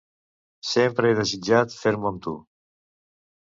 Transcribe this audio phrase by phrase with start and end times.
[0.69, 2.35] "Sempre he desitjat fer-m'ho amb tu.